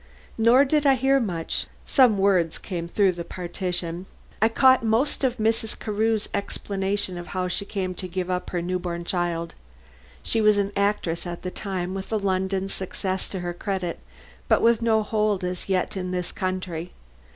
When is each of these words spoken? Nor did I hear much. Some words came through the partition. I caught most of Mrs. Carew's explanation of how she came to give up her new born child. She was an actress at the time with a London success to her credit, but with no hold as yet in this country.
Nor 0.35 0.65
did 0.65 0.83
I 0.87 0.95
hear 0.95 1.19
much. 1.19 1.67
Some 1.85 2.17
words 2.17 2.57
came 2.57 2.87
through 2.87 3.11
the 3.11 3.23
partition. 3.23 4.07
I 4.41 4.49
caught 4.49 4.83
most 4.83 5.23
of 5.23 5.37
Mrs. 5.37 5.77
Carew's 5.79 6.27
explanation 6.33 7.19
of 7.19 7.27
how 7.37 7.47
she 7.47 7.65
came 7.65 7.93
to 7.93 8.07
give 8.07 8.27
up 8.27 8.49
her 8.49 8.63
new 8.63 8.79
born 8.79 9.05
child. 9.05 9.53
She 10.23 10.41
was 10.41 10.57
an 10.57 10.71
actress 10.75 11.27
at 11.27 11.43
the 11.43 11.51
time 11.51 11.93
with 11.93 12.11
a 12.11 12.17
London 12.17 12.67
success 12.67 13.29
to 13.29 13.41
her 13.41 13.53
credit, 13.53 13.99
but 14.47 14.63
with 14.63 14.81
no 14.81 15.03
hold 15.03 15.43
as 15.43 15.69
yet 15.69 15.95
in 15.95 16.09
this 16.09 16.31
country. 16.31 16.93